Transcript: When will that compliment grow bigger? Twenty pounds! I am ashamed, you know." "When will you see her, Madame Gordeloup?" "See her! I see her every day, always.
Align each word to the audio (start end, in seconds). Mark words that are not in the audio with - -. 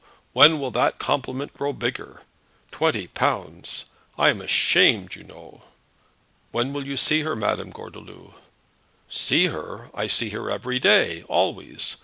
When 0.33 0.57
will 0.57 0.71
that 0.71 0.97
compliment 0.97 1.53
grow 1.53 1.73
bigger? 1.73 2.23
Twenty 2.71 3.05
pounds! 3.05 3.85
I 4.17 4.29
am 4.31 4.41
ashamed, 4.41 5.13
you 5.13 5.23
know." 5.23 5.61
"When 6.51 6.73
will 6.73 6.87
you 6.87 6.97
see 6.97 7.21
her, 7.21 7.35
Madame 7.35 7.69
Gordeloup?" 7.69 8.33
"See 9.07 9.45
her! 9.45 9.91
I 9.93 10.07
see 10.07 10.29
her 10.31 10.49
every 10.49 10.79
day, 10.79 11.21
always. 11.29 11.97